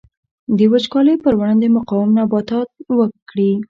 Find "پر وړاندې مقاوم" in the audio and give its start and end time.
1.23-2.09